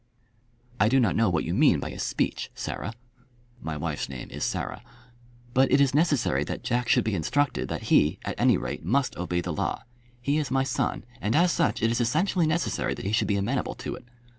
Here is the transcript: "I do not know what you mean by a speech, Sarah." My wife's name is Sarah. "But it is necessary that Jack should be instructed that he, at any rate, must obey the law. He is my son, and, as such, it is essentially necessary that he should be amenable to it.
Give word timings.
"I 0.79 0.89
do 0.89 0.99
not 0.99 1.15
know 1.15 1.29
what 1.29 1.43
you 1.43 1.53
mean 1.53 1.79
by 1.79 1.91
a 1.91 1.99
speech, 1.99 2.49
Sarah." 2.55 2.93
My 3.61 3.77
wife's 3.77 4.09
name 4.09 4.31
is 4.31 4.43
Sarah. 4.43 4.81
"But 5.53 5.71
it 5.71 5.79
is 5.79 5.93
necessary 5.93 6.43
that 6.45 6.63
Jack 6.63 6.89
should 6.89 7.03
be 7.03 7.13
instructed 7.13 7.67
that 7.69 7.83
he, 7.93 8.17
at 8.25 8.33
any 8.39 8.57
rate, 8.57 8.83
must 8.83 9.15
obey 9.15 9.41
the 9.41 9.53
law. 9.53 9.83
He 10.19 10.39
is 10.39 10.49
my 10.49 10.63
son, 10.63 11.05
and, 11.21 11.35
as 11.35 11.51
such, 11.51 11.83
it 11.83 11.91
is 11.91 12.01
essentially 12.01 12.47
necessary 12.47 12.95
that 12.95 13.05
he 13.05 13.11
should 13.11 13.27
be 13.27 13.37
amenable 13.37 13.75
to 13.75 13.93
it. 13.93 14.05